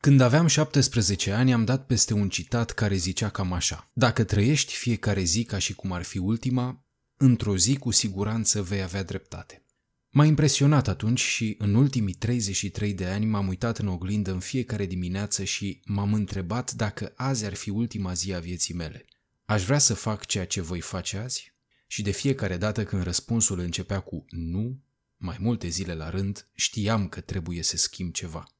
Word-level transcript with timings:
Când 0.00 0.20
aveam 0.20 0.46
17 0.46 1.32
ani, 1.32 1.52
am 1.52 1.64
dat 1.64 1.86
peste 1.86 2.14
un 2.14 2.28
citat 2.28 2.70
care 2.70 2.94
zicea 2.96 3.28
cam 3.28 3.52
așa. 3.52 3.90
Dacă 3.92 4.24
trăiești 4.24 4.74
fiecare 4.74 5.22
zi 5.22 5.44
ca 5.44 5.58
și 5.58 5.74
cum 5.74 5.92
ar 5.92 6.02
fi 6.02 6.18
ultima, 6.18 6.84
într-o 7.16 7.56
zi 7.56 7.76
cu 7.76 7.90
siguranță 7.90 8.62
vei 8.62 8.82
avea 8.82 9.02
dreptate. 9.02 9.64
M-a 10.10 10.24
impresionat 10.24 10.88
atunci 10.88 11.20
și 11.20 11.54
în 11.58 11.74
ultimii 11.74 12.14
33 12.14 12.94
de 12.94 13.06
ani 13.06 13.26
m-am 13.26 13.48
uitat 13.48 13.78
în 13.78 13.86
oglindă 13.86 14.32
în 14.32 14.38
fiecare 14.38 14.86
dimineață 14.86 15.44
și 15.44 15.80
m-am 15.84 16.14
întrebat 16.14 16.72
dacă 16.72 17.12
azi 17.16 17.44
ar 17.44 17.54
fi 17.54 17.70
ultima 17.70 18.12
zi 18.12 18.34
a 18.34 18.38
vieții 18.38 18.74
mele. 18.74 19.04
Aș 19.44 19.64
vrea 19.64 19.78
să 19.78 19.94
fac 19.94 20.26
ceea 20.26 20.46
ce 20.46 20.60
voi 20.60 20.80
face 20.80 21.16
azi? 21.16 21.54
Și 21.86 22.02
de 22.02 22.10
fiecare 22.10 22.56
dată 22.56 22.84
când 22.84 23.02
răspunsul 23.02 23.58
începea 23.58 24.00
cu 24.00 24.24
nu, 24.28 24.82
mai 25.16 25.36
multe 25.40 25.68
zile 25.68 25.94
la 25.94 26.10
rând, 26.10 26.46
știam 26.54 27.08
că 27.08 27.20
trebuie 27.20 27.62
să 27.62 27.76
schimb 27.76 28.12
ceva. 28.12 28.54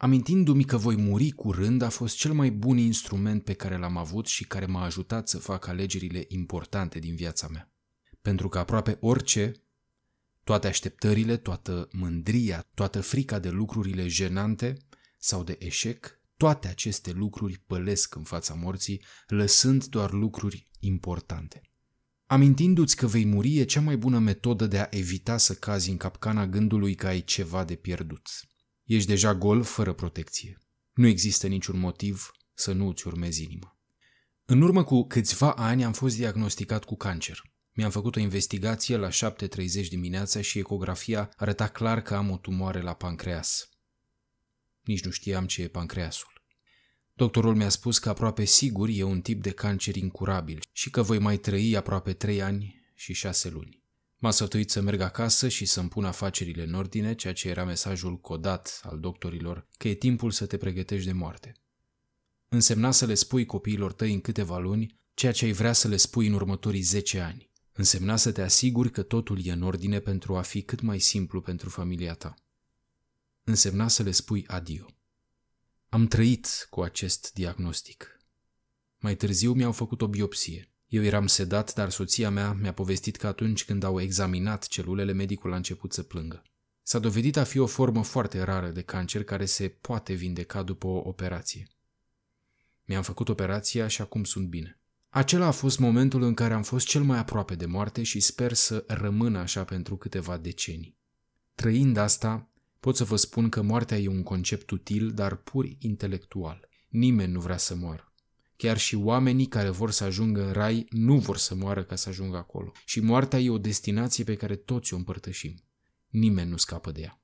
Amintindu-mi 0.00 0.64
că 0.64 0.76
voi 0.76 0.96
muri 0.96 1.30
curând 1.30 1.82
a 1.82 1.88
fost 1.88 2.16
cel 2.16 2.32
mai 2.32 2.50
bun 2.50 2.76
instrument 2.76 3.44
pe 3.44 3.52
care 3.52 3.76
l-am 3.76 3.96
avut 3.96 4.26
și 4.26 4.44
care 4.44 4.66
m-a 4.66 4.82
ajutat 4.82 5.28
să 5.28 5.38
fac 5.38 5.66
alegerile 5.66 6.24
importante 6.28 6.98
din 6.98 7.14
viața 7.14 7.48
mea. 7.48 7.72
Pentru 8.22 8.48
că 8.48 8.58
aproape 8.58 8.96
orice, 9.00 9.52
toate 10.44 10.66
așteptările, 10.66 11.36
toată 11.36 11.88
mândria, 11.92 12.68
toată 12.74 13.00
frica 13.00 13.38
de 13.38 13.48
lucrurile 13.48 14.06
jenante 14.06 14.76
sau 15.18 15.44
de 15.44 15.56
eșec, 15.58 16.20
toate 16.36 16.68
aceste 16.68 17.12
lucruri 17.12 17.58
pălesc 17.66 18.14
în 18.14 18.22
fața 18.22 18.54
morții, 18.54 19.02
lăsând 19.26 19.84
doar 19.84 20.12
lucruri 20.12 20.68
importante. 20.78 21.62
Amintindu-ți 22.26 22.96
că 22.96 23.06
vei 23.06 23.24
muri 23.24 23.58
e 23.58 23.64
cea 23.64 23.80
mai 23.80 23.96
bună 23.96 24.18
metodă 24.18 24.66
de 24.66 24.78
a 24.78 24.86
evita 24.90 25.36
să 25.36 25.54
cazi 25.54 25.90
în 25.90 25.96
capcana 25.96 26.46
gândului 26.46 26.94
că 26.94 27.06
ai 27.06 27.20
ceva 27.20 27.64
de 27.64 27.74
pierdut. 27.74 28.28
Ești 28.88 29.08
deja 29.08 29.34
gol 29.34 29.62
fără 29.62 29.92
protecție. 29.92 30.58
Nu 30.92 31.06
există 31.06 31.46
niciun 31.46 31.78
motiv 31.78 32.30
să 32.54 32.72
nu 32.72 32.88
îți 32.88 33.06
urmezi 33.06 33.42
inima. 33.42 33.78
În 34.44 34.62
urmă 34.62 34.84
cu 34.84 35.06
câțiva 35.06 35.52
ani 35.52 35.84
am 35.84 35.92
fost 35.92 36.16
diagnosticat 36.16 36.84
cu 36.84 36.96
cancer. 36.96 37.42
Mi-am 37.72 37.90
făcut 37.90 38.16
o 38.16 38.20
investigație 38.20 38.96
la 38.96 39.08
7.30 39.08 39.88
dimineața 39.88 40.40
și 40.40 40.58
ecografia 40.58 41.30
arăta 41.36 41.68
clar 41.68 42.00
că 42.00 42.14
am 42.14 42.30
o 42.30 42.36
tumoare 42.36 42.80
la 42.80 42.94
pancreas. 42.94 43.68
Nici 44.80 45.04
nu 45.04 45.10
știam 45.10 45.46
ce 45.46 45.62
e 45.62 45.68
pancreasul. 45.68 46.42
Doctorul 47.12 47.54
mi-a 47.54 47.68
spus 47.68 47.98
că 47.98 48.08
aproape 48.08 48.44
sigur 48.44 48.88
e 48.92 49.02
un 49.02 49.20
tip 49.20 49.42
de 49.42 49.50
cancer 49.50 49.96
incurabil 49.96 50.62
și 50.72 50.90
că 50.90 51.02
voi 51.02 51.18
mai 51.18 51.36
trăi 51.36 51.76
aproape 51.76 52.12
3 52.12 52.42
ani 52.42 52.82
și 52.94 53.12
6 53.12 53.48
luni. 53.48 53.82
M-a 54.18 54.30
sfătuit 54.30 54.70
să 54.70 54.80
merg 54.80 55.00
acasă 55.00 55.48
și 55.48 55.64
să-mi 55.64 55.88
pun 55.88 56.04
afacerile 56.04 56.62
în 56.62 56.74
ordine, 56.74 57.14
ceea 57.14 57.32
ce 57.32 57.48
era 57.48 57.64
mesajul 57.64 58.16
codat 58.16 58.80
al 58.82 58.98
doctorilor, 58.98 59.66
că 59.76 59.88
e 59.88 59.94
timpul 59.94 60.30
să 60.30 60.46
te 60.46 60.56
pregătești 60.56 61.06
de 61.06 61.12
moarte. 61.12 61.52
Însemna 62.48 62.90
să 62.90 63.06
le 63.06 63.14
spui 63.14 63.46
copiilor 63.46 63.92
tăi 63.92 64.12
în 64.12 64.20
câteva 64.20 64.58
luni 64.58 64.96
ceea 65.14 65.32
ce 65.32 65.44
ai 65.44 65.52
vrea 65.52 65.72
să 65.72 65.88
le 65.88 65.96
spui 65.96 66.26
în 66.26 66.32
următorii 66.32 66.80
10 66.80 67.20
ani. 67.20 67.50
Însemna 67.72 68.16
să 68.16 68.32
te 68.32 68.42
asiguri 68.42 68.90
că 68.90 69.02
totul 69.02 69.46
e 69.46 69.52
în 69.52 69.62
ordine 69.62 70.00
pentru 70.00 70.36
a 70.36 70.42
fi 70.42 70.62
cât 70.62 70.80
mai 70.80 70.98
simplu 70.98 71.40
pentru 71.40 71.68
familia 71.68 72.14
ta. 72.14 72.34
Însemna 73.44 73.88
să 73.88 74.02
le 74.02 74.10
spui 74.10 74.46
adio. 74.46 74.86
Am 75.88 76.06
trăit 76.06 76.66
cu 76.70 76.80
acest 76.80 77.32
diagnostic. 77.32 78.20
Mai 78.98 79.16
târziu 79.16 79.52
mi-au 79.52 79.72
făcut 79.72 80.02
o 80.02 80.08
biopsie. 80.08 80.72
Eu 80.88 81.02
eram 81.02 81.26
sedat, 81.26 81.74
dar 81.74 81.90
soția 81.90 82.30
mea 82.30 82.52
mi-a 82.52 82.72
povestit 82.72 83.16
că 83.16 83.26
atunci 83.26 83.64
când 83.64 83.82
au 83.82 84.00
examinat 84.00 84.66
celulele, 84.66 85.12
medicul 85.12 85.52
a 85.52 85.56
început 85.56 85.92
să 85.92 86.02
plângă. 86.02 86.42
S-a 86.82 86.98
dovedit 86.98 87.36
a 87.36 87.44
fi 87.44 87.58
o 87.58 87.66
formă 87.66 88.02
foarte 88.02 88.42
rară 88.42 88.68
de 88.68 88.82
cancer 88.82 89.24
care 89.24 89.44
se 89.44 89.68
poate 89.68 90.12
vindeca 90.12 90.62
după 90.62 90.86
o 90.86 91.02
operație. 91.04 91.68
Mi-am 92.84 93.02
făcut 93.02 93.28
operația 93.28 93.86
și 93.86 94.00
acum 94.00 94.24
sunt 94.24 94.48
bine. 94.48 94.80
Acela 95.08 95.46
a 95.46 95.50
fost 95.50 95.78
momentul 95.78 96.22
în 96.22 96.34
care 96.34 96.54
am 96.54 96.62
fost 96.62 96.86
cel 96.86 97.02
mai 97.02 97.18
aproape 97.18 97.54
de 97.54 97.66
moarte 97.66 98.02
și 98.02 98.20
sper 98.20 98.52
să 98.52 98.84
rămână 98.86 99.38
așa 99.38 99.64
pentru 99.64 99.96
câteva 99.96 100.36
decenii. 100.36 100.96
Trăind 101.54 101.96
asta, 101.96 102.48
pot 102.80 102.96
să 102.96 103.04
vă 103.04 103.16
spun 103.16 103.48
că 103.48 103.62
moartea 103.62 103.98
e 103.98 104.08
un 104.08 104.22
concept 104.22 104.70
util, 104.70 105.10
dar 105.10 105.36
pur 105.36 105.68
intelectual. 105.78 106.68
Nimeni 106.88 107.32
nu 107.32 107.40
vrea 107.40 107.56
să 107.56 107.74
moară. 107.74 108.07
Chiar 108.58 108.78
și 108.78 108.94
oamenii 108.94 109.46
care 109.46 109.68
vor 109.68 109.90
să 109.90 110.04
ajungă 110.04 110.46
în 110.46 110.52
rai 110.52 110.86
nu 110.90 111.18
vor 111.18 111.36
să 111.36 111.54
moară 111.54 111.84
ca 111.84 111.96
să 111.96 112.08
ajungă 112.08 112.36
acolo. 112.36 112.72
Și 112.84 113.00
moartea 113.00 113.38
e 113.38 113.50
o 113.50 113.58
destinație 113.58 114.24
pe 114.24 114.36
care 114.36 114.56
toți 114.56 114.94
o 114.94 114.96
împărtășim. 114.96 115.64
Nimeni 116.08 116.50
nu 116.50 116.56
scapă 116.56 116.92
de 116.92 117.00
ea. 117.00 117.22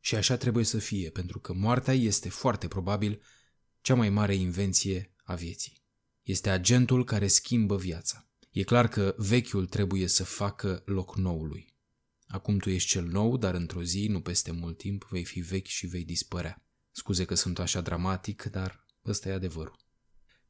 Și 0.00 0.14
așa 0.14 0.36
trebuie 0.36 0.64
să 0.64 0.78
fie, 0.78 1.10
pentru 1.10 1.38
că 1.38 1.52
moartea 1.52 1.94
este 1.94 2.28
foarte 2.28 2.68
probabil 2.68 3.22
cea 3.80 3.94
mai 3.94 4.10
mare 4.10 4.34
invenție 4.34 5.14
a 5.24 5.34
vieții. 5.34 5.82
Este 6.22 6.50
agentul 6.50 7.04
care 7.04 7.26
schimbă 7.26 7.76
viața. 7.76 8.28
E 8.50 8.62
clar 8.62 8.88
că 8.88 9.14
vechiul 9.16 9.66
trebuie 9.66 10.06
să 10.06 10.24
facă 10.24 10.82
loc 10.84 11.16
noului. 11.16 11.76
Acum 12.26 12.58
tu 12.58 12.70
ești 12.70 12.88
cel 12.88 13.04
nou, 13.04 13.36
dar 13.36 13.54
într-o 13.54 13.82
zi, 13.82 14.06
nu 14.06 14.20
peste 14.20 14.50
mult 14.50 14.78
timp, 14.78 15.04
vei 15.10 15.24
fi 15.24 15.40
vechi 15.40 15.66
și 15.66 15.86
vei 15.86 16.04
dispărea. 16.04 16.66
Scuze 16.90 17.24
că 17.24 17.34
sunt 17.34 17.58
așa 17.58 17.80
dramatic, 17.80 18.42
dar 18.42 18.86
ăsta 19.04 19.28
e 19.28 19.32
adevărul. 19.32 19.82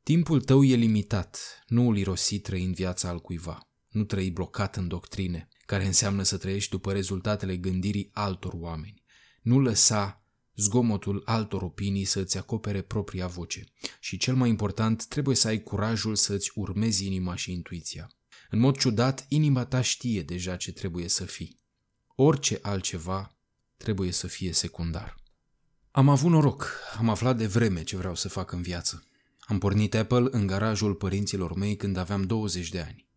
Timpul 0.04 0.40
tău 0.40 0.64
e 0.64 0.74
limitat, 0.74 1.62
nu 1.66 1.88
îl 1.88 1.96
irosi 1.96 2.38
trăind 2.38 2.74
viața 2.74 3.08
al 3.08 3.20
cuiva. 3.20 3.68
Nu 3.88 4.04
trăi 4.04 4.30
blocat 4.30 4.76
în 4.76 4.88
doctrine, 4.88 5.48
care 5.66 5.86
înseamnă 5.86 6.22
să 6.22 6.36
trăiești 6.36 6.70
după 6.70 6.92
rezultatele 6.92 7.56
gândirii 7.56 8.10
altor 8.12 8.52
oameni. 8.56 9.02
Nu 9.42 9.58
lăsa 9.60 10.24
zgomotul 10.56 11.22
altor 11.24 11.62
opinii 11.62 12.04
să 12.04 12.20
îți 12.20 12.38
acopere 12.38 12.82
propria 12.82 13.26
voce. 13.26 13.64
Și 14.00 14.16
cel 14.16 14.34
mai 14.34 14.48
important, 14.48 15.06
trebuie 15.06 15.36
să 15.36 15.48
ai 15.48 15.62
curajul 15.62 16.14
să 16.14 16.34
îți 16.34 16.50
urmezi 16.54 17.06
inima 17.06 17.34
și 17.34 17.52
intuiția. 17.52 18.10
În 18.50 18.58
mod 18.58 18.76
ciudat, 18.76 19.26
inima 19.28 19.64
ta 19.64 19.80
știe 19.80 20.22
deja 20.22 20.56
ce 20.56 20.72
trebuie 20.72 21.08
să 21.08 21.24
fii. 21.24 21.60
Orice 22.14 22.58
altceva 22.62 23.36
trebuie 23.76 24.10
să 24.10 24.26
fie 24.26 24.52
secundar. 24.52 25.14
Am 25.90 26.08
avut 26.08 26.30
noroc, 26.30 26.70
am 26.98 27.08
aflat 27.08 27.36
de 27.36 27.46
vreme 27.46 27.82
ce 27.82 27.96
vreau 27.96 28.14
să 28.14 28.28
fac 28.28 28.52
în 28.52 28.62
viață. 28.62 29.08
Am 29.46 29.58
pornit 29.58 29.94
Apple 29.94 30.26
în 30.30 30.46
garajul 30.46 30.94
părinților 30.94 31.54
mei 31.54 31.76
când 31.76 31.96
aveam 31.96 32.22
20 32.22 32.68
de 32.68 32.80
ani. 32.80 33.08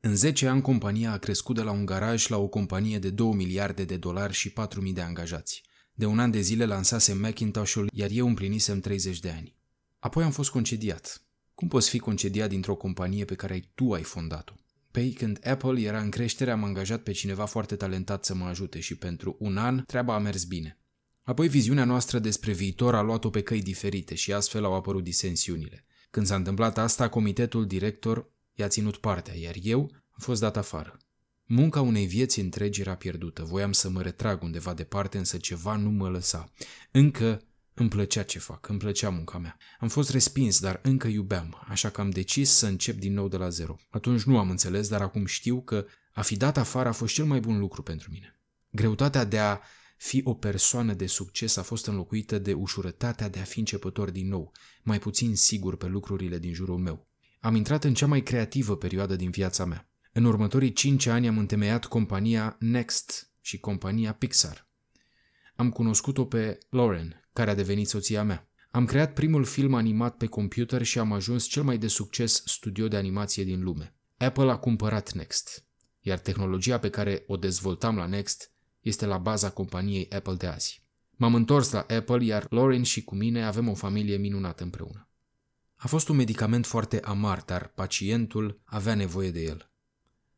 În 0.00 0.16
10 0.16 0.46
ani, 0.46 0.60
compania 0.60 1.12
a 1.12 1.18
crescut 1.18 1.54
de 1.54 1.62
la 1.62 1.70
un 1.70 1.84
garaj 1.84 2.28
la 2.28 2.36
o 2.36 2.48
companie 2.48 2.98
de 2.98 3.10
2 3.10 3.32
miliarde 3.32 3.84
de 3.84 3.96
dolari 3.96 4.32
și 4.32 4.52
4.000 4.52 4.92
de 4.92 5.00
angajați. 5.00 5.62
De 5.94 6.06
un 6.06 6.18
an 6.18 6.30
de 6.30 6.40
zile 6.40 6.64
lansasem 6.64 7.18
Macintosh-ul, 7.18 7.88
iar 7.92 8.10
eu 8.12 8.26
împlinisem 8.26 8.80
30 8.80 9.20
de 9.20 9.30
ani. 9.30 9.56
Apoi 9.98 10.24
am 10.24 10.30
fost 10.30 10.50
concediat. 10.50 11.22
Cum 11.54 11.68
poți 11.68 11.88
fi 11.88 11.98
concediat 11.98 12.48
dintr-o 12.48 12.74
companie 12.74 13.24
pe 13.24 13.34
care 13.34 13.70
tu 13.74 13.92
ai 13.92 14.02
fondat-o? 14.02 14.54
Păi 14.90 15.12
când 15.12 15.38
Apple 15.46 15.80
era 15.80 16.00
în 16.00 16.10
creștere 16.10 16.50
am 16.50 16.64
angajat 16.64 17.02
pe 17.02 17.12
cineva 17.12 17.44
foarte 17.44 17.76
talentat 17.76 18.24
să 18.24 18.34
mă 18.34 18.44
ajute 18.44 18.80
și 18.80 18.94
pentru 18.94 19.36
un 19.38 19.56
an 19.56 19.82
treaba 19.86 20.14
a 20.14 20.18
mers 20.18 20.44
bine. 20.44 20.78
Apoi 21.28 21.48
viziunea 21.48 21.84
noastră 21.84 22.18
despre 22.18 22.52
viitor 22.52 22.94
a 22.94 23.00
luat-o 23.02 23.30
pe 23.30 23.42
căi 23.42 23.62
diferite 23.62 24.14
și 24.14 24.32
astfel 24.32 24.64
au 24.64 24.74
apărut 24.74 25.04
disensiunile. 25.04 25.84
Când 26.10 26.26
s-a 26.26 26.34
întâmplat 26.34 26.78
asta, 26.78 27.08
comitetul 27.08 27.66
director 27.66 28.30
i-a 28.54 28.68
ținut 28.68 28.96
partea, 28.96 29.34
iar 29.34 29.54
eu 29.62 29.80
am 29.90 30.18
fost 30.18 30.40
dat 30.40 30.56
afară. 30.56 30.96
Munca 31.44 31.80
unei 31.80 32.06
vieți 32.06 32.40
întregi 32.40 32.80
era 32.80 32.94
pierdută. 32.94 33.44
Voiam 33.44 33.72
să 33.72 33.88
mă 33.88 34.02
retrag 34.02 34.42
undeva 34.42 34.74
departe, 34.74 35.18
însă 35.18 35.36
ceva 35.36 35.76
nu 35.76 35.90
mă 35.90 36.08
lăsa. 36.08 36.52
Încă 36.90 37.42
îmi 37.74 37.88
plăcea 37.88 38.22
ce 38.22 38.38
fac, 38.38 38.68
îmi 38.68 38.78
plăcea 38.78 39.10
munca 39.10 39.38
mea. 39.38 39.56
Am 39.80 39.88
fost 39.88 40.10
respins, 40.10 40.60
dar 40.60 40.80
încă 40.82 41.08
iubeam, 41.08 41.64
așa 41.66 41.90
că 41.90 42.00
am 42.00 42.10
decis 42.10 42.50
să 42.50 42.66
încep 42.66 42.98
din 42.98 43.12
nou 43.12 43.28
de 43.28 43.36
la 43.36 43.48
zero. 43.48 43.76
Atunci 43.90 44.22
nu 44.22 44.38
am 44.38 44.50
înțeles, 44.50 44.88
dar 44.88 45.00
acum 45.00 45.26
știu 45.26 45.62
că 45.62 45.86
a 46.12 46.22
fi 46.22 46.36
dat 46.36 46.56
afară 46.56 46.88
a 46.88 46.92
fost 46.92 47.14
cel 47.14 47.24
mai 47.24 47.40
bun 47.40 47.58
lucru 47.58 47.82
pentru 47.82 48.10
mine. 48.10 48.40
Greutatea 48.70 49.24
de 49.24 49.38
a 49.38 49.60
fi 49.98 50.20
o 50.24 50.34
persoană 50.34 50.94
de 50.94 51.06
succes 51.06 51.56
a 51.56 51.62
fost 51.62 51.86
înlocuită 51.86 52.38
de 52.38 52.52
ușurătatea 52.52 53.28
de 53.28 53.38
a 53.38 53.42
fi 53.42 53.58
începător 53.58 54.10
din 54.10 54.28
nou, 54.28 54.52
mai 54.82 54.98
puțin 54.98 55.36
sigur 55.36 55.76
pe 55.76 55.86
lucrurile 55.86 56.38
din 56.38 56.52
jurul 56.52 56.78
meu. 56.78 57.06
Am 57.40 57.54
intrat 57.54 57.84
în 57.84 57.94
cea 57.94 58.06
mai 58.06 58.22
creativă 58.22 58.76
perioadă 58.76 59.16
din 59.16 59.30
viața 59.30 59.64
mea. 59.64 59.90
În 60.12 60.24
următorii 60.24 60.72
cinci 60.72 61.06
ani 61.06 61.28
am 61.28 61.38
întemeiat 61.38 61.84
compania 61.84 62.56
Next 62.60 63.32
și 63.40 63.58
compania 63.58 64.12
Pixar. 64.12 64.68
Am 65.56 65.70
cunoscut-o 65.70 66.24
pe 66.24 66.58
Lauren, 66.70 67.28
care 67.32 67.50
a 67.50 67.54
devenit 67.54 67.88
soția 67.88 68.22
mea. 68.22 68.50
Am 68.70 68.84
creat 68.84 69.12
primul 69.12 69.44
film 69.44 69.74
animat 69.74 70.16
pe 70.16 70.26
computer 70.26 70.82
și 70.82 70.98
am 70.98 71.12
ajuns 71.12 71.44
cel 71.44 71.62
mai 71.62 71.78
de 71.78 71.88
succes 71.88 72.42
studio 72.44 72.88
de 72.88 72.96
animație 72.96 73.44
din 73.44 73.62
lume. 73.62 73.94
Apple 74.16 74.50
a 74.50 74.56
cumpărat 74.56 75.12
Next, 75.12 75.66
iar 76.00 76.18
tehnologia 76.18 76.78
pe 76.78 76.90
care 76.90 77.24
o 77.26 77.36
dezvoltam 77.36 77.96
la 77.96 78.06
Next 78.06 78.52
este 78.88 79.06
la 79.06 79.18
baza 79.18 79.50
companiei 79.50 80.10
Apple 80.10 80.34
de 80.34 80.46
azi. 80.46 80.82
M-am 81.10 81.34
întors 81.34 81.70
la 81.70 81.80
Apple, 81.80 82.24
iar 82.24 82.46
Lauren 82.50 82.82
și 82.82 83.04
cu 83.04 83.14
mine 83.14 83.44
avem 83.44 83.68
o 83.68 83.74
familie 83.74 84.16
minunată 84.16 84.62
împreună. 84.62 85.08
A 85.76 85.86
fost 85.86 86.08
un 86.08 86.16
medicament 86.16 86.66
foarte 86.66 87.00
amar, 87.00 87.42
dar 87.46 87.72
pacientul 87.74 88.60
avea 88.64 88.94
nevoie 88.94 89.30
de 89.30 89.40
el. 89.42 89.70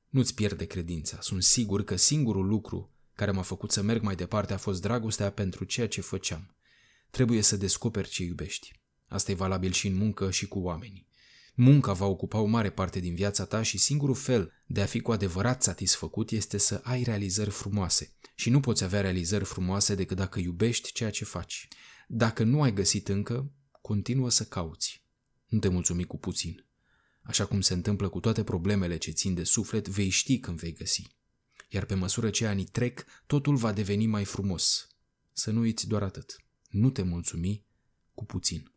Nu-ți 0.08 0.34
pierde 0.34 0.64
credința. 0.64 1.18
Sunt 1.20 1.42
sigur 1.42 1.84
că 1.84 1.96
singurul 1.96 2.46
lucru 2.46 2.94
care 3.14 3.30
m-a 3.30 3.42
făcut 3.42 3.70
să 3.70 3.82
merg 3.82 4.02
mai 4.02 4.14
departe 4.14 4.52
a 4.52 4.56
fost 4.56 4.80
dragostea 4.80 5.30
pentru 5.30 5.64
ceea 5.64 5.88
ce 5.88 6.00
făceam. 6.00 6.54
trebuie 7.10 7.42
să 7.42 7.56
descoperi 7.56 8.08
ce 8.08 8.22
iubești. 8.22 8.72
Asta 9.08 9.30
e 9.30 9.34
valabil 9.34 9.72
și 9.72 9.86
în 9.86 9.94
muncă 9.94 10.30
și 10.30 10.48
cu 10.48 10.58
oamenii. 10.58 11.08
Munca 11.62 11.92
va 11.92 12.06
ocupa 12.06 12.38
o 12.38 12.44
mare 12.44 12.70
parte 12.70 13.00
din 13.00 13.14
viața 13.14 13.44
ta 13.44 13.62
și 13.62 13.78
singurul 13.78 14.14
fel 14.14 14.52
de 14.66 14.80
a 14.80 14.86
fi 14.86 15.00
cu 15.00 15.12
adevărat 15.12 15.62
satisfăcut 15.62 16.30
este 16.30 16.58
să 16.58 16.80
ai 16.84 17.02
realizări 17.02 17.50
frumoase. 17.50 18.14
Și 18.34 18.50
nu 18.50 18.60
poți 18.60 18.84
avea 18.84 19.00
realizări 19.00 19.44
frumoase 19.44 19.94
decât 19.94 20.16
dacă 20.16 20.38
iubești 20.38 20.92
ceea 20.92 21.10
ce 21.10 21.24
faci. 21.24 21.68
Dacă 22.08 22.44
nu 22.44 22.62
ai 22.62 22.72
găsit 22.72 23.08
încă, 23.08 23.52
continuă 23.80 24.30
să 24.30 24.44
cauți. 24.44 25.04
Nu 25.46 25.58
te 25.58 25.68
mulțumi 25.68 26.04
cu 26.04 26.18
puțin. 26.18 26.66
Așa 27.22 27.46
cum 27.46 27.60
se 27.60 27.72
întâmplă 27.74 28.08
cu 28.08 28.20
toate 28.20 28.44
problemele 28.44 28.96
ce 28.96 29.10
țin 29.10 29.34
de 29.34 29.44
suflet, 29.44 29.88
vei 29.88 30.08
ști 30.08 30.38
când 30.38 30.58
vei 30.58 30.72
găsi. 30.72 31.02
Iar 31.68 31.84
pe 31.84 31.94
măsură 31.94 32.30
ce 32.30 32.46
anii 32.46 32.64
trec, 32.64 33.04
totul 33.26 33.56
va 33.56 33.72
deveni 33.72 34.06
mai 34.06 34.24
frumos. 34.24 34.88
Să 35.32 35.50
nu 35.50 35.60
uiți 35.60 35.88
doar 35.88 36.02
atât. 36.02 36.36
Nu 36.68 36.90
te 36.90 37.02
mulțumi 37.02 37.64
cu 38.14 38.24
puțin. 38.24 38.72